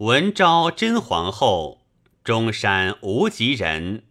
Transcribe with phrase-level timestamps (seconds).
[0.00, 1.86] 文昭真皇后，
[2.22, 4.04] 中山无极人，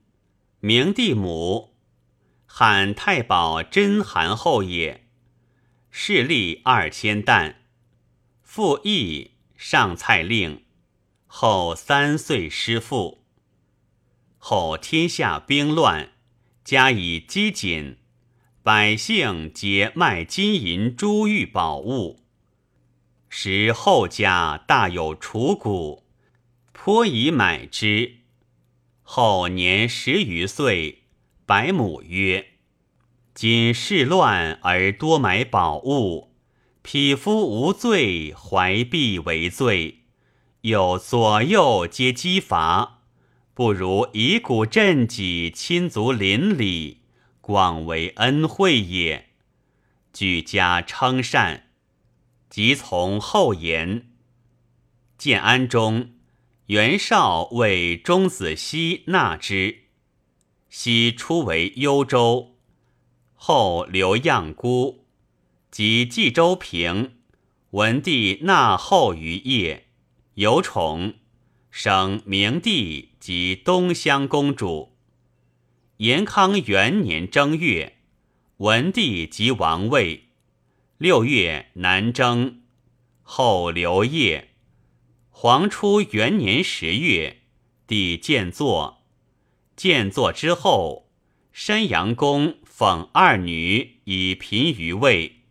[0.60, 1.76] 明帝母，
[2.48, 5.06] 汉太保真韩后也。
[5.92, 7.58] 势力二千担，
[8.42, 10.64] 复义上蔡令。
[11.28, 13.24] 后三岁失父。
[14.40, 16.14] 后天下兵乱，
[16.64, 17.98] 加以饥馑，
[18.64, 22.25] 百姓皆卖金银珠玉宝物。
[23.38, 26.06] 时后家大有储谷，
[26.72, 28.20] 颇以买之。
[29.04, 31.04] 后年十余岁，
[31.46, 32.52] 百母曰
[33.36, 36.34] ：“今世乱而多买宝物，
[36.82, 40.04] 匹夫无罪，怀璧为罪，
[40.62, 43.02] 又左右皆击伐，
[43.54, 47.02] 不如以古赈己，亲族邻里，
[47.42, 49.32] 广为恩惠也。”
[50.14, 51.65] 举家称善。
[52.50, 54.08] 即从后言。
[55.18, 56.12] 建安中，
[56.68, 59.84] 袁绍为钟子期纳之。
[60.70, 62.58] 西初为幽州，
[63.34, 65.06] 后留样孤，
[65.72, 67.18] 及冀州平。
[67.72, 69.82] 文帝纳后于邺，
[70.36, 71.16] 有宠，
[71.72, 74.98] 生明帝及东乡公主。
[75.98, 77.98] 延康元年正月，
[78.58, 80.25] 文帝即王位。
[80.98, 82.62] 六月，南征，
[83.22, 84.52] 后刘烨。
[85.30, 87.42] 黄初元年十月，
[87.86, 89.04] 帝建作。
[89.76, 91.12] 建作之后，
[91.52, 95.42] 山阳公讽二女以嫔于位。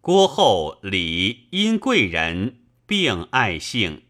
[0.00, 4.04] 郭后李因贵人，并爱姓。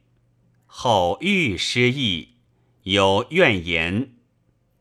[0.66, 2.36] 后欲失意，
[2.84, 4.12] 有怨言，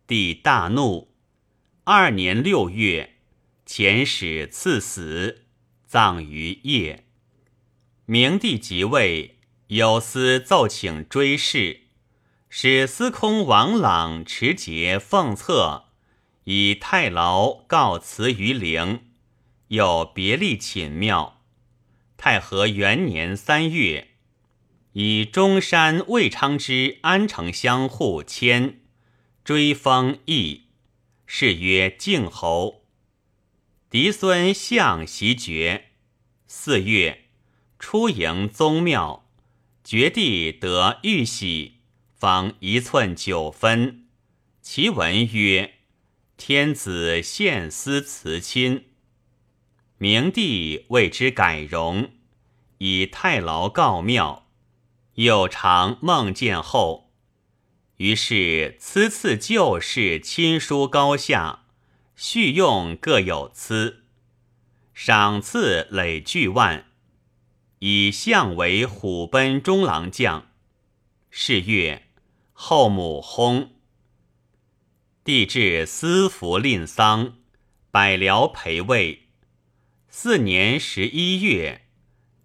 [0.06, 1.16] 帝大怒。
[1.86, 3.16] 二年六月，
[3.66, 5.46] 遣使赐死。
[5.88, 7.00] 葬于邺。
[8.06, 11.84] 明帝即位，有司奏请追谥，
[12.50, 15.86] 使司空王朗持节奉册，
[16.44, 19.02] 以太牢告辞于陵，
[19.70, 21.42] 又别立寝庙。
[22.18, 24.10] 太和元年三月，
[24.94, 28.82] 以中山魏昌之安城乡户迁，
[29.44, 30.64] 追封邑，
[31.26, 32.84] 谥曰靖侯。
[33.90, 35.87] 嫡孙相袭爵。
[36.50, 37.26] 四月，
[37.78, 39.30] 出迎宗庙，
[39.84, 41.80] 绝地得玉玺，
[42.16, 44.06] 方一寸九分。
[44.62, 45.74] 其文曰
[46.38, 48.86] ：“天子献思辞亲。”
[50.00, 52.12] 明帝为之改容，
[52.78, 54.48] 以太牢告庙，
[55.16, 57.12] 又常梦见后，
[57.98, 61.66] 于是赐赐旧事亲疏高下。
[62.16, 64.06] 续用各有资，
[65.00, 66.88] 赏赐累巨万，
[67.78, 70.48] 以相为虎贲中郎将。
[71.30, 72.08] 是月，
[72.52, 73.68] 后母薨，
[75.24, 77.36] 帝至私服吝丧，
[77.92, 79.28] 百僚陪位。
[80.10, 81.86] 四年十一月，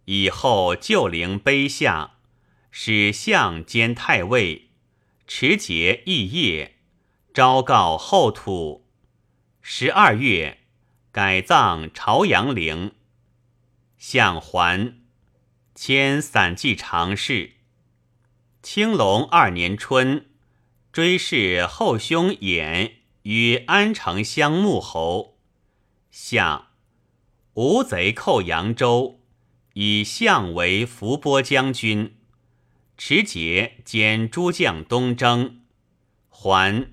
[0.05, 2.19] 以后旧陵碑下，
[2.71, 4.69] 使相兼太尉，
[5.27, 6.77] 持节议业，
[7.33, 8.87] 昭告后土。
[9.63, 10.59] 十二月，
[11.12, 12.93] 改葬朝阳陵。
[13.99, 14.95] 相还，
[15.75, 17.53] 迁散骑常侍。
[18.62, 20.25] 青龙二年春，
[20.91, 22.93] 追谥后兄衍
[23.25, 25.37] 与安城乡穆侯。
[26.11, 26.71] 下，
[27.55, 29.21] 吴贼寇扬州，
[29.75, 32.17] 以相为伏波将军，
[32.97, 35.61] 持节兼诸将东征。
[36.31, 36.89] 还，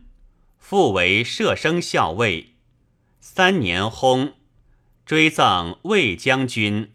[0.57, 2.55] 复为射生校尉。
[3.31, 4.33] 三年薨，
[5.05, 6.91] 追赠魏将军，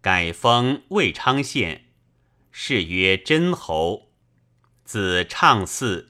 [0.00, 1.84] 改封魏昌县，
[2.50, 4.10] 谥曰真侯。
[4.84, 6.06] 子畅嗣，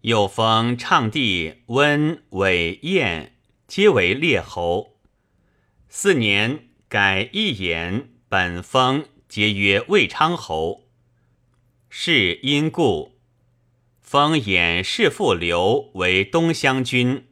[0.00, 3.36] 又封畅弟温、韦、晏，
[3.68, 4.98] 皆为列侯。
[5.88, 10.88] 四年，改义言，本封，皆曰魏昌侯。
[11.88, 13.16] 是因故，
[14.00, 17.28] 封衍弑父刘为东乡君。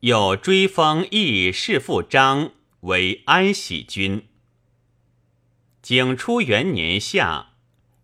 [0.00, 4.26] 又追封义世父张为安喜君。
[5.80, 7.54] 景初元年夏，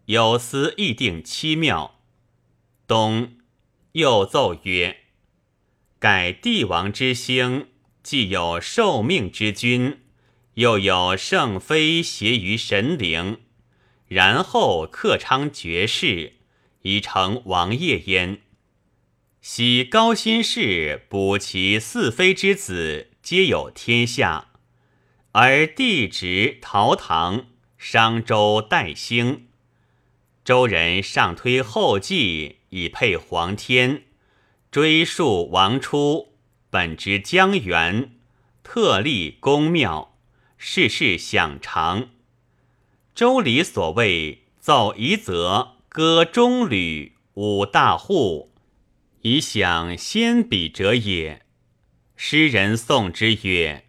[0.06, 2.00] 有司议定七庙。
[2.86, 3.36] 冬，
[3.92, 5.00] 又奏曰：
[5.98, 7.68] 改帝王之兴，
[8.02, 10.00] 既有受命之君，
[10.54, 13.40] 又有圣妃携于神灵，
[14.08, 16.34] 然后克昌绝世，
[16.82, 18.40] 以成王业焉。
[19.42, 24.52] 喜高辛氏补其四妃之子，皆有天下，
[25.32, 27.46] 而弟侄陶唐、
[27.76, 29.48] 商周、代兴，
[30.44, 34.04] 周人上推后继，以配皇天，
[34.70, 36.34] 追溯王初，
[36.70, 38.12] 本之江源，
[38.62, 40.16] 特立公庙，
[40.56, 42.10] 世事享长。
[43.12, 48.51] 周礼所谓奏夷则，歌中吕，舞大户，
[49.22, 51.42] 以享先比者也。
[52.16, 53.86] 诗人颂之曰：“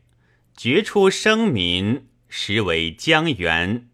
[0.56, 3.89] 绝出生民，实为江源。”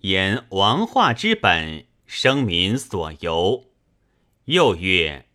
[0.00, 3.66] 言王化之本，生民所由。
[4.46, 5.26] 又曰：“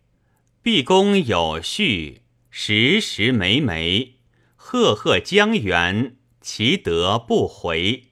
[0.62, 4.16] 毕公有序，时时枚枚，
[4.56, 8.04] 赫赫江源，其德不回。”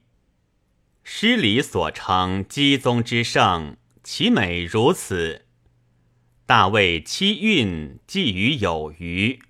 [1.02, 5.45] 诗礼所称姬宗之盛，其美如此。
[6.48, 9.40] 大卫七运，寄于有余。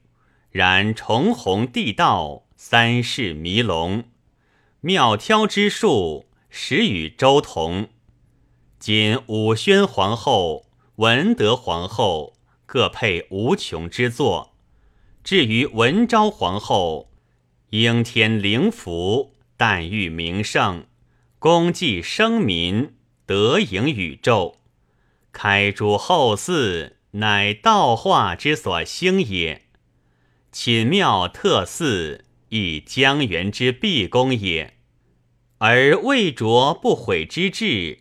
[0.50, 4.04] 然重弘地道，三世弥隆，
[4.80, 6.24] 妙挑之术。
[6.48, 7.90] 始与周同，
[8.78, 10.64] 今武宣皇后、
[10.94, 12.32] 文德皇后
[12.64, 14.54] 各配无穷之作。
[15.22, 17.10] 至于文昭皇后，
[17.70, 20.86] 应天灵符，但欲名盛，
[21.38, 22.94] 功绩生民，
[23.26, 24.56] 德盈宇宙，
[25.36, 29.66] 开诸后嗣，乃道化之所兴也。
[30.50, 34.78] 寝庙特祀，亦江源之毕公也。
[35.58, 37.98] 而未着不悔之志，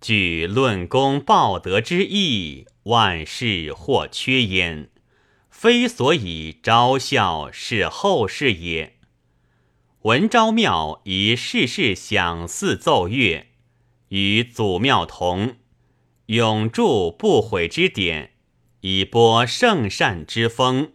[0.00, 4.90] 据论功报德之意，万事或缺焉，
[5.50, 8.94] 非所以昭孝是后世也。
[10.02, 13.48] 文昭庙以世事享祀奏乐，
[14.10, 15.56] 与祖庙同，
[16.30, 18.34] 永驻不悔之典，
[18.82, 20.92] 以播圣善之风。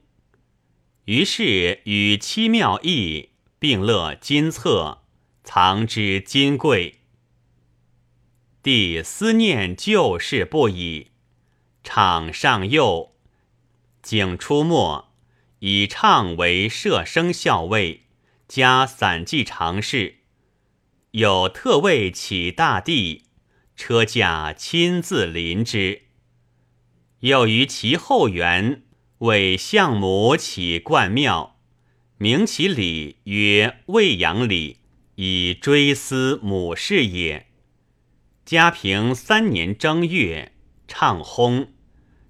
[1.07, 5.01] 于是与七妙义并乐金册。
[5.43, 7.01] 藏之金贵，
[8.63, 11.11] 帝思念旧事不已。
[11.83, 13.13] 场上右，
[14.01, 15.09] 景出没，
[15.59, 18.05] 以唱为摄生校尉，
[18.47, 20.21] 加散骑常侍。
[21.11, 23.25] 有特位起大帝，
[23.75, 26.03] 车驾亲自临之。
[27.19, 28.83] 又于其后园
[29.19, 31.59] 为相母起冠庙，
[32.17, 34.79] 名其礼曰未阳礼。
[35.17, 37.47] 以追思母事也。
[38.43, 40.51] 嘉平三年正月，
[40.89, 41.67] 唱薨，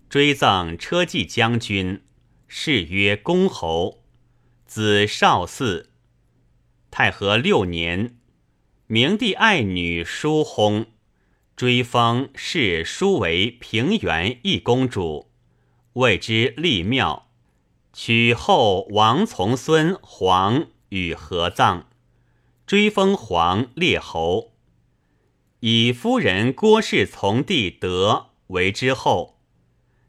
[0.07, 2.03] 追赠车骑将军，
[2.47, 4.03] 谥曰公侯，
[4.67, 5.87] 子少嗣。
[6.91, 8.19] 太和六年，
[8.85, 10.85] 明帝爱女叔薨，
[11.55, 15.29] 追封谥叔为平原一公主，
[15.93, 17.29] 谓之立庙，
[17.93, 21.87] 取后王从孙黄与合葬。
[22.65, 24.51] 追封皇列侯，
[25.61, 29.39] 以夫人郭氏从弟德为之后，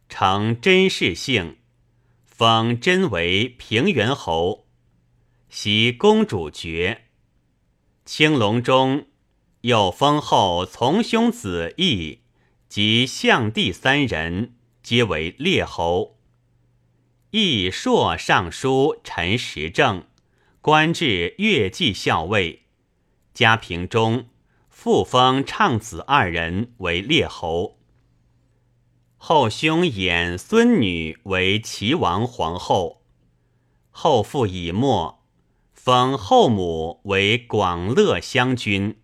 [0.09, 1.59] 承甄氏姓，
[2.25, 4.67] 封甄为平原侯，
[5.49, 7.03] 袭公主爵。
[8.05, 9.07] 青龙中
[9.63, 12.21] 又封后从兄子义
[12.69, 16.17] 及相弟三人，皆为列侯。
[17.31, 20.05] 义硕尚书陈时政。
[20.61, 22.65] 官至乐记校尉，
[23.33, 24.27] 嘉平中
[24.69, 27.79] 复封畅子二人为列侯。
[29.17, 33.03] 后兄衍孙女为齐王皇后。
[33.93, 35.21] 后父以没，
[35.73, 38.97] 封后母为广乐将军。